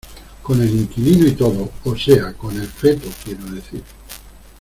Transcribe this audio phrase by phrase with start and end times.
[0.41, 3.83] con el inquilino y todo, o sea, con el feto quiero decir.